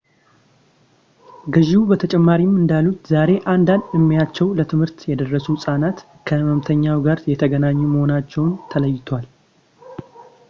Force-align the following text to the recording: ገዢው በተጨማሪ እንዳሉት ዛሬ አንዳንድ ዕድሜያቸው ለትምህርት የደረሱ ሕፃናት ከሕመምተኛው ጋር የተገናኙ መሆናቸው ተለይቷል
ገዢው 1.55 1.81
በተጨማሪ 1.89 2.39
እንዳሉት 2.59 3.01
ዛሬ 3.13 3.29
አንዳንድ 3.53 3.83
ዕድሜያቸው 3.95 4.47
ለትምህርት 4.59 4.97
የደረሱ 5.11 5.47
ሕፃናት 5.55 5.99
ከሕመምተኛው 6.29 7.03
ጋር 7.09 7.19
የተገናኙ 7.33 7.79
መሆናቸው 7.93 8.47
ተለይቷል 8.73 9.27